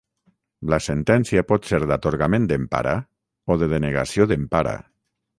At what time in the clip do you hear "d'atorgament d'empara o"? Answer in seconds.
1.91-3.57